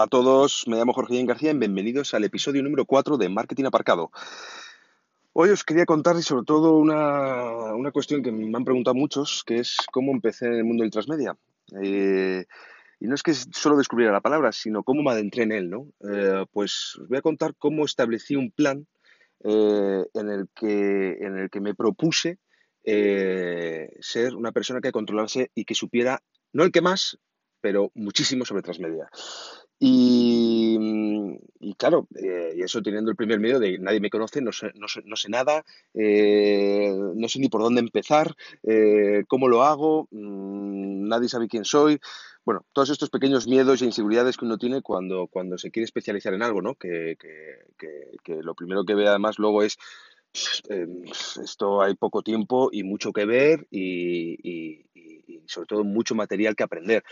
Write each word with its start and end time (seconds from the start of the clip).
Hola 0.00 0.06
a 0.06 0.08
todos, 0.08 0.64
me 0.66 0.78
llamo 0.78 0.94
Jorge 0.94 1.22
García 1.26 1.50
y 1.50 1.58
bienvenidos 1.58 2.14
al 2.14 2.24
episodio 2.24 2.62
número 2.62 2.86
4 2.86 3.18
de 3.18 3.28
Marketing 3.28 3.66
Aparcado. 3.66 4.10
Hoy 5.34 5.50
os 5.50 5.62
quería 5.62 5.84
contar 5.84 6.16
y 6.16 6.22
sobre 6.22 6.46
todo 6.46 6.78
una, 6.78 7.74
una, 7.74 7.90
cuestión 7.90 8.22
que 8.22 8.32
me 8.32 8.56
han 8.56 8.64
preguntado 8.64 8.94
muchos, 8.94 9.44
que 9.44 9.58
es 9.58 9.76
cómo 9.92 10.12
empecé 10.12 10.46
en 10.46 10.54
el 10.54 10.64
mundo 10.64 10.84
del 10.84 10.90
transmedia. 10.90 11.36
Eh, 11.82 12.46
y 12.98 13.06
no 13.08 13.14
es 13.14 13.22
que 13.22 13.34
solo 13.34 13.76
descubriera 13.76 14.10
la 14.10 14.22
palabra, 14.22 14.52
sino 14.52 14.84
cómo 14.84 15.02
me 15.02 15.10
adentré 15.10 15.42
en 15.42 15.52
él, 15.52 15.68
¿no? 15.68 15.88
Eh, 16.10 16.46
pues 16.50 16.96
os 16.98 17.06
voy 17.06 17.18
a 17.18 17.22
contar 17.22 17.54
cómo 17.58 17.84
establecí 17.84 18.36
un 18.36 18.50
plan 18.52 18.86
eh, 19.44 20.06
en, 20.14 20.30
el 20.30 20.48
que, 20.54 21.18
en 21.20 21.36
el 21.36 21.50
que 21.50 21.60
me 21.60 21.74
propuse 21.74 22.38
ser 22.82 24.34
una 24.34 24.52
persona 24.52 24.80
que 24.80 24.92
controlase 24.92 25.50
y 25.54 25.66
que 25.66 25.74
supiera, 25.74 26.22
no 26.54 26.64
el 26.64 26.72
que 26.72 26.80
más, 26.80 27.18
pero 27.60 27.90
muchísimo 27.94 28.44
sobre 28.44 28.62
transmedia. 28.62 29.08
Y, 29.82 30.78
y 31.58 31.74
claro, 31.74 32.06
eh, 32.14 32.54
eso 32.58 32.82
teniendo 32.82 33.10
el 33.10 33.16
primer 33.16 33.40
miedo 33.40 33.58
de 33.58 33.78
nadie 33.78 33.98
me 33.98 34.10
conoce, 34.10 34.42
no 34.42 34.52
sé, 34.52 34.72
no 34.74 34.88
sé, 34.88 35.00
no 35.06 35.16
sé 35.16 35.30
nada, 35.30 35.64
eh, 35.94 36.92
no 37.14 37.28
sé 37.28 37.38
ni 37.38 37.48
por 37.48 37.62
dónde 37.62 37.80
empezar, 37.80 38.34
eh, 38.62 39.24
cómo 39.26 39.48
lo 39.48 39.62
hago, 39.62 40.06
mmm, 40.10 41.08
nadie 41.08 41.30
sabe 41.30 41.48
quién 41.48 41.64
soy. 41.64 41.98
Bueno, 42.44 42.66
todos 42.74 42.90
estos 42.90 43.08
pequeños 43.08 43.46
miedos 43.46 43.80
e 43.80 43.86
inseguridades 43.86 44.36
que 44.36 44.44
uno 44.44 44.58
tiene 44.58 44.82
cuando, 44.82 45.28
cuando 45.28 45.56
se 45.56 45.70
quiere 45.70 45.84
especializar 45.84 46.34
en 46.34 46.42
algo, 46.42 46.60
¿no? 46.60 46.74
Que, 46.74 47.16
que, 47.18 47.64
que, 47.78 48.18
que 48.22 48.42
lo 48.42 48.54
primero 48.54 48.84
que 48.84 48.94
ve 48.94 49.08
además 49.08 49.38
luego 49.38 49.62
es 49.62 49.78
esto 51.42 51.82
hay 51.82 51.94
poco 51.94 52.22
tiempo 52.22 52.68
y 52.72 52.84
mucho 52.84 53.12
que 53.12 53.24
ver 53.24 53.66
y, 53.70 54.36
y, 54.42 54.86
y, 54.94 55.42
sobre 55.46 55.66
todo 55.66 55.84
mucho 55.84 56.14
material 56.14 56.54
que 56.54 56.62
aprender. 56.62 57.02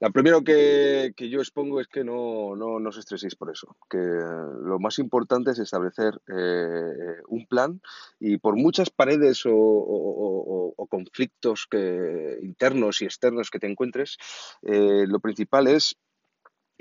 Lo 0.00 0.12
primero 0.12 0.44
que, 0.44 1.12
que 1.16 1.28
yo 1.28 1.40
expongo 1.40 1.80
es 1.80 1.88
que 1.88 2.04
no, 2.04 2.54
no, 2.54 2.78
no, 2.78 2.88
os 2.88 2.98
estreséis 2.98 3.34
por 3.34 3.50
eso, 3.50 3.76
que 3.90 3.98
lo 3.98 4.78
más 4.78 5.00
importante 5.00 5.50
es 5.50 5.58
establecer 5.58 6.20
eh, 6.28 7.20
un 7.26 7.46
plan 7.46 7.80
y 8.20 8.38
por 8.38 8.54
muchas 8.54 8.90
paredes 8.90 9.42
o 9.44 10.86
conflictos 10.88 11.66
que, 11.70 12.38
internos 12.42 13.02
y 13.02 13.06
externos 13.06 13.50
que 13.50 13.58
te 13.58 13.66
encuentres, 13.66 14.18
eh, 14.62 15.04
lo 15.06 15.20
principal 15.20 15.66
es 15.66 15.96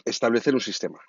establecer 0.05 0.53
un 0.53 0.61
sistema. 0.61 0.99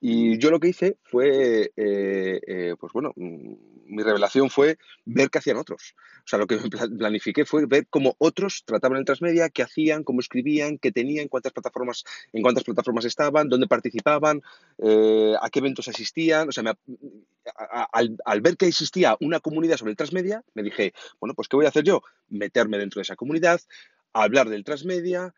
Y 0.00 0.38
yo 0.38 0.50
lo 0.50 0.60
que 0.60 0.68
hice 0.68 0.96
fue, 1.02 1.72
eh, 1.76 2.40
eh, 2.46 2.76
pues 2.78 2.92
bueno, 2.92 3.12
mm, 3.16 3.54
mi 3.86 4.02
revelación 4.02 4.48
fue 4.48 4.78
ver 5.04 5.28
qué 5.28 5.38
hacían 5.38 5.56
otros. 5.56 5.94
O 6.18 6.28
sea, 6.28 6.38
lo 6.38 6.46
que 6.46 6.56
planifiqué 6.98 7.44
fue 7.44 7.66
ver 7.66 7.86
cómo 7.88 8.14
otros 8.18 8.62
trataban 8.64 8.98
el 8.98 9.04
transmedia, 9.04 9.48
qué 9.48 9.62
hacían, 9.62 10.04
cómo 10.04 10.20
escribían, 10.20 10.78
qué 10.78 10.92
tenían, 10.92 11.28
cuántas 11.28 11.52
plataformas, 11.52 12.04
en 12.32 12.42
cuántas 12.42 12.64
plataformas 12.64 13.06
estaban, 13.06 13.48
dónde 13.48 13.66
participaban, 13.66 14.42
eh, 14.78 15.34
a 15.40 15.50
qué 15.50 15.58
eventos 15.58 15.88
asistían. 15.88 16.48
O 16.48 16.52
sea, 16.52 16.62
me, 16.62 16.72
al, 17.92 18.16
al, 18.24 18.40
ver 18.40 18.56
que 18.56 18.66
existía 18.66 19.16
una 19.20 19.40
comunidad 19.40 19.78
sobre 19.78 19.90
el 19.90 19.96
transmedia, 19.96 20.44
me 20.54 20.62
dije, 20.62 20.92
bueno, 21.18 21.34
pues 21.34 21.48
¿qué 21.48 21.56
voy 21.56 21.66
a 21.66 21.70
hacer 21.70 21.82
yo? 21.82 22.02
Meterme 22.28 22.78
dentro 22.78 23.00
de 23.00 23.02
esa 23.02 23.16
comunidad, 23.16 23.60
hablar 24.12 24.48
del 24.48 24.64
transmedia, 24.64 25.34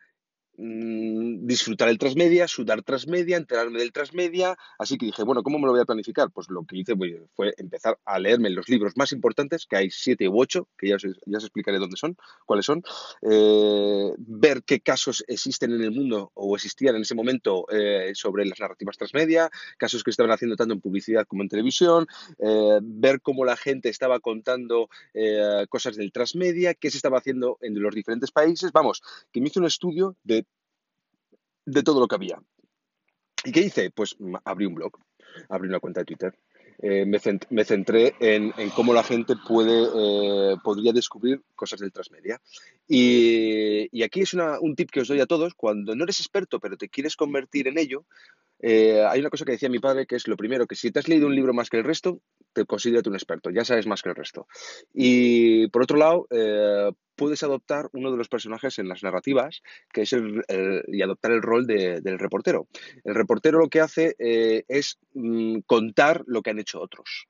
mmm, 0.61 1.47
disfrutar 1.47 1.89
el 1.89 1.97
transmedia, 1.97 2.47
sudar 2.47 2.83
transmedia, 2.83 3.37
enterarme 3.37 3.79
del 3.79 3.91
transmedia. 3.91 4.55
Así 4.77 4.97
que 4.97 5.07
dije, 5.07 5.23
bueno, 5.23 5.43
¿cómo 5.43 5.57
me 5.59 5.65
lo 5.65 5.71
voy 5.71 5.81
a 5.81 5.85
planificar? 5.85 6.29
Pues 6.31 6.49
lo 6.49 6.63
que 6.63 6.77
hice 6.77 6.93
fue, 7.35 7.53
empezar 7.57 7.97
a 8.05 8.19
leerme 8.19 8.49
los 8.51 8.69
libros 8.69 8.93
más 8.95 9.11
importantes, 9.11 9.65
que 9.65 9.75
hay 9.75 9.89
siete 9.89 10.27
u 10.29 10.39
ocho, 10.39 10.67
que 10.77 10.89
ya 10.89 10.95
os, 10.95 11.03
explicaré 11.03 11.79
dónde 11.79 11.97
son, 11.97 12.15
cuáles 12.45 12.65
son, 12.65 12.83
eh, 13.23 14.11
ver 14.17 14.63
qué 14.63 14.79
casos 14.79 15.23
existen 15.27 15.71
en 15.71 15.81
el 15.81 15.91
mundo 15.91 16.31
o 16.35 16.55
existían 16.55 16.95
en 16.95 17.01
ese 17.01 17.15
momento 17.15 17.65
eh, 17.71 18.11
sobre 18.13 18.45
las 18.45 18.59
narrativas 18.59 18.97
transmedia, 18.97 19.49
casos 19.77 20.03
que 20.03 20.11
estaban 20.11 20.31
haciendo 20.31 20.55
tanto 20.55 20.73
en 20.73 20.81
publicidad 20.81 21.25
como 21.27 21.41
en 21.41 21.49
televisión, 21.49 22.05
eh, 22.39 22.79
ver 22.81 23.21
cómo 23.21 23.45
la 23.45 23.57
gente 23.57 23.89
estaba 23.89 24.19
contando 24.19 24.89
cosas 25.69 25.95
del 25.95 26.11
transmedia, 26.11 26.73
qué 26.73 26.89
se 26.91 26.97
estaba 26.97 27.17
haciendo 27.17 27.57
en 27.61 27.79
los 27.81 27.93
diferentes 27.93 28.31
países. 28.31 28.71
Vamos, 28.71 29.01
que 29.31 29.41
me 29.41 29.47
hice 29.47 29.59
un 29.59 29.65
estudio 29.65 30.15
de 30.23 30.45
de 31.65 31.83
todo 31.83 31.99
lo 31.99 32.07
que 32.07 32.15
había. 32.15 32.39
¿Y 33.43 33.51
qué 33.51 33.61
hice? 33.61 33.91
Pues 33.91 34.15
abrí 34.43 34.65
un 34.65 34.75
blog, 34.75 34.91
abrí 35.49 35.69
una 35.69 35.79
cuenta 35.79 36.01
de 36.01 36.05
Twitter. 36.05 36.33
Eh, 36.83 37.05
me, 37.05 37.19
cent 37.19 37.45
me, 37.51 37.63
centré 37.63 38.15
en, 38.19 38.53
en, 38.57 38.71
cómo 38.71 38.91
la 38.91 39.03
gente 39.03 39.35
puede, 39.47 39.83
eh, 39.83 40.55
podría 40.63 40.91
descubrir 40.91 41.41
cosas 41.55 41.79
del 41.79 41.91
transmedia. 41.91 42.41
Y, 42.87 43.87
y 43.95 44.03
aquí 44.03 44.21
es 44.21 44.33
un 44.33 44.75
tip 44.75 44.89
que 44.89 45.01
os 45.01 45.07
doy 45.07 45.19
a 45.19 45.27
todos. 45.27 45.53
Cuando 45.53 45.95
no 45.95 46.03
eres 46.03 46.19
experto, 46.19 46.59
pero 46.59 46.77
te 46.77 46.89
quieres 46.89 47.15
convertir 47.15 47.67
en 47.67 47.77
ello, 47.77 48.05
eh, 48.59 49.03
hay 49.07 49.19
una 49.19 49.29
cosa 49.29 49.45
que 49.45 49.51
decía 49.53 49.69
mi 49.69 49.79
padre 49.79 50.07
que 50.07 50.15
es 50.15 50.27
lo 50.27 50.37
primero, 50.37 50.65
que 50.65 50.75
si 50.75 50.91
te 50.91 50.99
has 50.99 51.07
leído 51.07 51.27
un 51.27 51.35
libro 51.35 51.53
más 51.53 51.69
que 51.69 51.77
el 51.77 51.83
resto, 51.83 52.19
te 52.53 52.65
considérate 52.65 53.09
un 53.09 53.15
experto, 53.15 53.51
ya 53.51 53.63
sabes 53.63 53.85
más 53.85 54.01
que 54.01 54.09
el 54.09 54.15
resto. 54.15 54.47
Y 54.93 55.67
por 55.67 55.83
otro 55.83 55.97
lado, 55.97 56.27
puedes 57.21 57.43
adoptar 57.43 57.87
uno 57.93 58.09
de 58.09 58.17
los 58.17 58.29
personajes 58.29 58.79
en 58.79 58.87
las 58.87 59.03
narrativas, 59.03 59.61
que 59.93 60.01
es 60.01 60.13
el, 60.13 60.41
el 60.47 60.81
y 60.87 61.03
adoptar 61.03 61.31
el 61.31 61.43
rol 61.43 61.67
de, 61.67 62.01
del 62.01 62.17
reportero. 62.17 62.67
El 63.03 63.13
reportero 63.13 63.59
lo 63.59 63.69
que 63.69 63.79
hace 63.79 64.15
eh, 64.17 64.63
es 64.67 64.97
mm, 65.13 65.59
contar 65.67 66.23
lo 66.25 66.41
que 66.41 66.49
han 66.49 66.57
hecho 66.57 66.81
otros. 66.81 67.27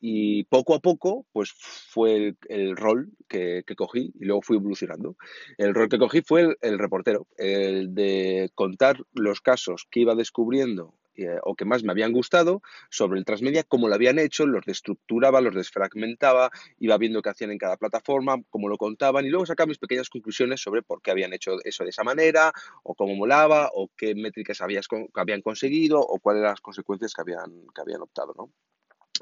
Y 0.00 0.44
poco 0.44 0.74
a 0.74 0.80
poco, 0.80 1.26
pues 1.30 1.52
fue 1.52 2.16
el, 2.16 2.36
el 2.48 2.74
rol 2.74 3.10
que, 3.28 3.64
que, 3.66 3.76
cogí 3.76 4.14
y 4.18 4.24
luego 4.24 4.40
fui 4.40 4.56
evolucionando. 4.56 5.18
El 5.58 5.74
rol 5.74 5.90
que 5.90 5.98
cogí 5.98 6.22
fue 6.22 6.40
el, 6.40 6.56
el 6.62 6.78
reportero, 6.78 7.26
el 7.36 7.94
de 7.94 8.50
contar 8.54 9.04
los 9.12 9.42
casos 9.42 9.86
que 9.90 10.00
iba 10.00 10.14
descubriendo 10.14 10.94
eh, 11.16 11.38
o 11.42 11.54
que 11.54 11.64
más 11.64 11.82
me 11.82 11.92
habían 11.92 12.12
gustado 12.12 12.62
sobre 12.90 13.18
el 13.18 13.24
transmedia, 13.24 13.62
cómo 13.62 13.88
lo 13.88 13.94
habían 13.94 14.18
hecho, 14.18 14.46
los 14.46 14.64
destructuraba, 14.64 15.40
los 15.40 15.54
desfragmentaba, 15.54 16.50
iba 16.78 16.98
viendo 16.98 17.22
qué 17.22 17.30
hacían 17.30 17.50
en 17.50 17.58
cada 17.58 17.76
plataforma, 17.76 18.36
cómo 18.50 18.68
lo 18.68 18.76
contaban 18.76 19.24
y 19.24 19.30
luego 19.30 19.46
sacaba 19.46 19.68
mis 19.68 19.78
pequeñas 19.78 20.08
conclusiones 20.08 20.60
sobre 20.60 20.82
por 20.82 21.02
qué 21.02 21.10
habían 21.10 21.32
hecho 21.32 21.52
eso 21.64 21.84
de 21.84 21.90
esa 21.90 22.04
manera, 22.04 22.52
o 22.82 22.94
cómo 22.94 23.14
molaba, 23.14 23.70
o 23.74 23.90
qué 23.96 24.14
métricas 24.14 24.60
habías, 24.60 24.86
habían 25.14 25.42
conseguido, 25.42 26.00
o 26.00 26.18
cuáles 26.18 26.40
eran 26.40 26.52
las 26.52 26.60
consecuencias 26.60 27.14
que 27.14 27.20
habían, 27.22 27.66
que 27.74 27.80
habían 27.80 28.02
optado, 28.02 28.34
¿no? 28.36 28.50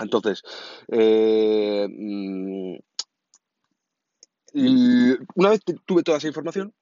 Entonces, 0.01 0.43
eh, 0.89 1.87
mm, 1.89 2.77
una 5.35 5.51
vez 5.51 5.61
tuve 5.85 6.03
toda 6.03 6.19
esa 6.19 6.29
información, 6.29 6.75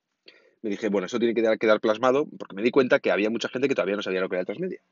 me 0.62 0.70
dije, 0.70 0.88
bueno, 0.88 1.06
eso 1.06 1.18
tiene 1.18 1.34
que 1.34 1.58
quedar 1.58 1.80
plasmado, 1.80 2.26
porque 2.38 2.54
me 2.54 2.62
di 2.62 2.70
cuenta 2.70 3.00
que 3.00 3.10
había 3.10 3.30
mucha 3.30 3.48
gente 3.48 3.68
que 3.68 3.74
todavía 3.74 3.96
no 3.96 4.02
sabía 4.02 4.20
lo 4.20 4.28
que 4.28 4.36
era 4.36 4.40
el 4.40 4.46
transmedia 4.46 4.82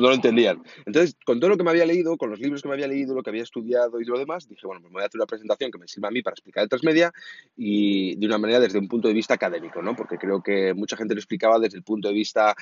no 0.00 0.08
lo 0.08 0.14
entendían. 0.14 0.62
Entonces, 0.84 1.16
con 1.24 1.40
todo 1.40 1.50
lo 1.50 1.56
que 1.56 1.64
me 1.64 1.70
había 1.70 1.86
leído, 1.86 2.16
con 2.16 2.30
los 2.30 2.40
libros 2.40 2.62
que 2.62 2.68
me 2.68 2.74
había 2.74 2.88
leído, 2.88 3.14
lo 3.14 3.22
que 3.22 3.30
había 3.30 3.42
estudiado 3.42 4.00
y 4.00 4.04
lo 4.04 4.18
demás, 4.18 4.48
dije, 4.48 4.66
bueno, 4.66 4.80
pues 4.80 4.90
me 4.90 4.96
voy 4.96 5.02
a 5.02 5.06
hacer 5.06 5.18
una 5.18 5.26
presentación 5.26 5.70
que 5.70 5.78
me 5.78 5.88
sirva 5.88 6.08
a 6.08 6.10
mí 6.10 6.22
para 6.22 6.34
explicar 6.34 6.62
el 6.62 6.68
transmedia 6.68 7.12
y 7.56 8.16
de 8.16 8.26
una 8.26 8.38
manera 8.38 8.60
desde 8.60 8.78
un 8.78 8.88
punto 8.88 9.08
de 9.08 9.14
vista 9.14 9.34
académico, 9.34 9.82
¿no? 9.82 9.94
Porque 9.94 10.18
creo 10.18 10.42
que 10.42 10.74
mucha 10.74 10.96
gente 10.96 11.14
lo 11.14 11.20
explicaba 11.20 11.58
desde 11.58 11.78
el 11.78 11.82
punto 11.82 12.08
de 12.08 12.14
vista 12.14 12.54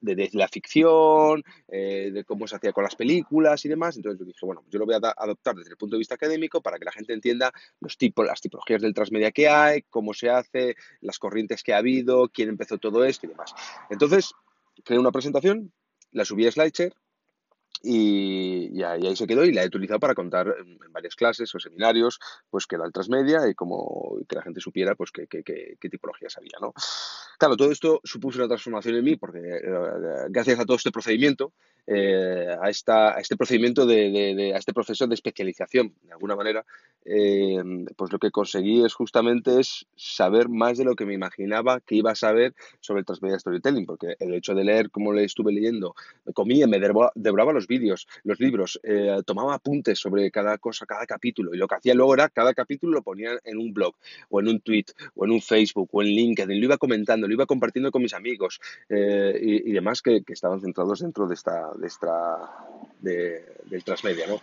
de, 0.00 0.30
la 0.32 0.48
ficción, 0.48 1.42
eh, 1.68 2.10
de 2.12 2.24
cómo 2.24 2.46
se 2.46 2.56
hacía 2.56 2.72
con 2.72 2.84
las 2.84 2.96
películas 2.96 3.64
y 3.64 3.68
demás. 3.68 3.96
Entonces 3.96 4.20
yo 4.20 4.24
dije, 4.24 4.44
bueno, 4.44 4.64
yo 4.70 4.78
lo 4.78 4.86
voy 4.86 4.94
a 4.94 5.14
adoptar 5.16 5.54
desde 5.54 5.70
el 5.70 5.76
punto 5.76 5.96
de 5.96 5.98
vista 5.98 6.14
académico 6.14 6.60
para 6.60 6.78
que 6.78 6.84
la 6.84 6.92
gente 6.92 7.12
entienda 7.12 7.52
los 7.80 7.96
tipos, 7.96 8.26
las 8.26 8.40
tipologías 8.40 8.82
del 8.82 8.94
transmedia 8.94 9.30
que 9.30 9.48
hay, 9.48 9.82
cómo 9.82 10.14
se 10.14 10.30
hace, 10.30 10.76
las 11.00 11.18
corrientes 11.18 11.62
que 11.62 11.74
ha 11.74 11.78
habido, 11.78 12.28
quién 12.28 12.48
empezó 12.48 12.78
todo 12.78 13.04
esto 13.04 13.26
y 13.26 13.30
demás. 13.30 13.54
Entonces, 13.90 14.32
creé 14.84 14.98
una 14.98 15.12
presentación 15.12 15.72
la 16.12 16.24
subí 16.24 16.46
a 16.46 16.52
SlideShare 16.52 16.94
y, 17.82 18.78
y, 18.78 18.82
ahí, 18.84 19.16
se 19.16 19.26
quedó 19.26 19.44
y 19.44 19.52
la 19.52 19.64
he 19.64 19.66
utilizado 19.66 19.98
para 19.98 20.14
contar 20.14 20.54
en, 20.58 20.78
varias 20.92 21.16
clases 21.16 21.52
o 21.54 21.58
seminarios 21.58 22.20
pues 22.48 22.66
que 22.66 22.76
era 22.76 22.84
el 22.84 22.92
transmedia 22.92 23.48
y 23.48 23.54
como 23.54 24.18
que 24.28 24.36
la 24.36 24.42
gente 24.42 24.60
supiera 24.60 24.94
pues 24.94 25.10
qué, 25.10 25.26
qué, 25.26 25.42
qué, 25.42 25.76
qué 25.80 25.88
tipologías 25.88 26.36
había, 26.38 26.58
¿no? 26.60 26.72
Claro, 27.38 27.56
todo 27.56 27.72
esto 27.72 28.00
supuso 28.04 28.38
una 28.38 28.46
transformación 28.46 28.96
en 28.96 29.04
mí 29.04 29.16
porque 29.16 29.38
eh, 29.40 30.26
gracias 30.28 30.60
a 30.60 30.64
todo 30.64 30.76
este 30.76 30.92
procedimiento, 30.92 31.52
eh, 31.86 32.56
a, 32.60 32.70
esta, 32.70 33.16
a 33.16 33.20
este 33.20 33.36
procedimiento 33.36 33.86
de, 33.86 34.52
a 34.54 34.58
este 34.58 34.72
proceso 34.72 35.06
de 35.06 35.14
especialización, 35.14 35.94
de 36.02 36.12
alguna 36.12 36.36
manera, 36.36 36.64
eh, 37.04 37.60
pues 37.96 38.12
lo 38.12 38.18
que 38.18 38.30
conseguí 38.30 38.84
es 38.84 38.94
justamente 38.94 39.58
es 39.58 39.86
saber 39.96 40.48
más 40.48 40.78
de 40.78 40.84
lo 40.84 40.94
que 40.94 41.04
me 41.04 41.14
imaginaba 41.14 41.80
que 41.80 41.96
iba 41.96 42.12
a 42.12 42.14
saber 42.14 42.54
sobre 42.80 43.00
el 43.00 43.06
transmedia 43.06 43.38
storytelling, 43.38 43.86
porque 43.86 44.14
el 44.20 44.34
hecho 44.34 44.54
de 44.54 44.64
leer 44.64 44.90
como 44.90 45.12
le 45.12 45.24
estuve 45.24 45.52
leyendo, 45.52 45.94
me 46.24 46.32
comía, 46.32 46.66
me 46.66 46.78
devoraba 46.78 47.52
los 47.52 47.66
vídeos, 47.66 48.06
los 48.22 48.38
libros, 48.38 48.80
eh, 48.84 49.20
tomaba 49.26 49.54
apuntes 49.54 49.98
sobre 49.98 50.30
cada 50.30 50.58
cosa, 50.58 50.86
cada 50.86 51.06
capítulo, 51.06 51.54
y 51.54 51.58
lo 51.58 51.66
que 51.66 51.74
hacía 51.74 51.94
luego 51.94 52.14
era 52.14 52.28
cada 52.28 52.54
capítulo 52.54 52.92
lo 52.92 53.02
ponía 53.02 53.30
en 53.44 53.58
un 53.58 53.72
blog, 53.72 53.94
o 54.28 54.40
en 54.40 54.48
un 54.48 54.60
tweet, 54.60 54.86
o 55.14 55.24
en 55.24 55.32
un 55.32 55.42
Facebook, 55.42 55.88
o 55.92 56.02
en 56.02 56.08
LinkedIn, 56.08 56.60
lo 56.60 56.66
iba 56.66 56.78
comentando, 56.78 57.26
lo 57.26 57.34
iba 57.34 57.46
compartiendo 57.46 57.90
con 57.90 58.02
mis 58.02 58.14
amigos 58.14 58.60
eh, 58.88 59.38
y, 59.40 59.70
y, 59.70 59.72
demás 59.72 60.02
que, 60.02 60.22
estaban 60.28 60.60
centrados 60.60 61.00
dentro 61.00 61.26
de 61.26 61.34
esta, 61.34 61.71
de 61.74 61.86
esta 61.86 62.66
de, 63.00 63.56
del 63.64 63.84
transmedia, 63.84 64.26
¿no? 64.26 64.40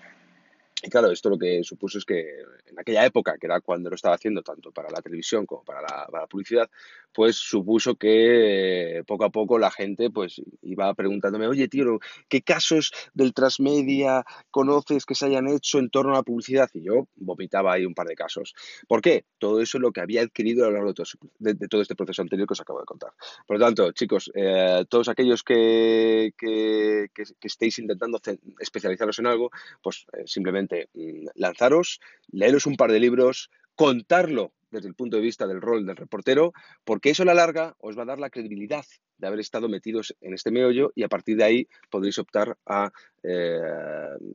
Y 0.82 0.90
claro, 0.90 1.12
esto 1.12 1.30
lo 1.30 1.38
que 1.38 1.62
supuso 1.64 1.98
es 1.98 2.06
que 2.06 2.22
en 2.68 2.80
aquella 2.80 3.06
época, 3.06 3.38
que 3.38 3.48
era 3.48 3.60
cuando 3.60 3.90
lo 3.90 3.96
estaba 3.96 4.16
haciendo 4.16 4.42
tanto 4.42 4.72
para 4.72 4.90
la 4.90 5.02
televisión 5.02 5.46
como 5.46 5.64
para 5.64 5.82
la, 5.82 6.26
publicidad, 6.28 6.70
pues 7.14 7.36
supuso 7.36 7.96
que 7.96 9.00
eh, 9.00 9.04
poco 9.04 9.26
a 9.26 9.30
poco 9.30 9.60
la 9.60 9.72
gente 9.72 10.10
pues 10.10 10.42
iba 10.62 10.94
preguntándome, 10.94 11.48
oye 11.48 11.68
tío, 11.68 12.00
¿qué 12.30 12.42
casos 12.42 12.92
del 13.14 13.34
transmedia 13.34 14.24
conoces 14.52 15.06
que 15.06 15.16
se 15.16 15.26
hayan 15.26 15.50
hecho 15.50 15.80
en 15.80 15.90
torno 15.90 16.14
a 16.14 16.18
la 16.18 16.24
publicidad? 16.24 16.70
Y 16.74 16.84
yo 16.84 17.08
vomitaba 17.16 17.74
ahí 17.74 17.86
un 17.86 17.94
par 17.94 18.08
de 18.08 18.16
casos. 18.16 18.54
¿Por 18.88 19.02
qué? 19.02 19.26
Todo 19.38 19.60
eso 19.62 19.80
es 19.80 19.82
lo 19.82 19.92
que 19.92 20.02
había 20.02 20.22
adquirido 20.22 20.66
a 20.66 20.70
lo 20.70 20.76
largo 20.76 20.94
de 21.40 21.68
todo, 21.68 21.82
este 21.82 21.96
proceso 21.96 22.22
anterior 22.22 22.48
que 22.48 22.54
os 22.54 22.62
acabo 22.62 22.80
de 22.80 22.86
contar. 22.86 23.12
Por 23.46 23.60
lo 23.60 23.66
tanto, 23.66 23.92
chicos, 23.92 24.32
eh, 24.34 24.86
todos 24.88 25.10
aquellos 25.10 25.44
que, 25.44 26.32
que, 26.38 27.08
que- 27.14 27.24
estéis 27.42 27.80
intentando 27.80 28.22
especializaros 28.60 29.18
en 29.20 29.26
algo, 29.26 29.50
pues 29.82 30.06
eh, 30.14 30.24
simplemente 30.26 30.69
mm, 30.94 31.28
lanzaros, 31.36 32.00
leeros 32.32 32.66
un 32.66 32.76
par 32.76 32.92
de 32.92 33.00
libros, 33.00 33.50
contarlo 33.76 34.54
desde 34.72 34.88
el 34.88 34.96
punto 34.96 35.18
de 35.18 35.24
vista 35.24 35.48
del 35.48 35.62
rol 35.62 35.86
del 35.86 35.96
reportero, 35.96 36.54
porque 36.84 37.10
eso 37.10 37.24
a 37.24 37.26
la 37.26 37.34
larga 37.34 37.76
os 37.80 37.98
va 37.98 38.04
a 38.04 38.06
dar 38.06 38.20
la 38.20 38.30
credibilidad 38.30 38.86
de 39.18 39.28
haber 39.28 39.40
estado 39.40 39.68
metidos 39.68 40.16
en 40.22 40.34
este 40.34 40.52
meollo 40.52 40.92
y 40.96 41.04
a 41.04 41.10
partir 41.10 41.38
de 41.38 41.44
ahí 41.44 41.68
podréis 41.90 42.18
optar 42.20 42.58
a 42.66 42.92
eh, 43.24 43.60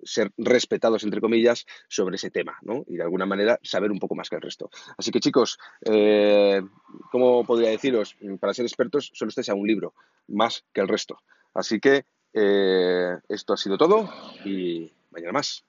ser 0.02 0.30
respetados, 0.36 1.04
entre 1.04 1.20
comillas, 1.20 1.64
sobre 1.88 2.16
ese 2.16 2.30
tema, 2.30 2.58
¿no? 2.62 2.84
Y 2.86 2.96
de 2.96 3.02
alguna 3.02 3.26
manera 3.26 3.58
saber 3.62 3.90
un 3.90 3.98
poco 3.98 4.14
más 4.14 4.28
que 4.28 4.36
el 4.36 4.42
resto. 4.42 4.70
Así 4.98 5.10
que 5.10 5.20
chicos, 5.20 5.58
eh, 5.84 6.60
¿cómo 7.10 7.44
podría 7.44 7.70
deciros? 7.70 8.16
Para 8.40 8.54
ser 8.54 8.66
expertos 8.66 9.10
solo 9.14 9.30
estéis 9.30 9.48
a 9.48 9.54
un 9.54 9.66
libro, 9.66 9.94
más 10.28 10.64
que 10.72 10.80
el 10.80 10.88
resto. 10.88 11.18
Así 11.54 11.80
que 11.80 12.04
eh, 12.34 13.16
esto 13.28 13.52
ha 13.52 13.56
sido 13.56 13.78
todo 13.78 14.10
y 14.44 14.92
mañana 15.10 15.32
más. 15.32 15.64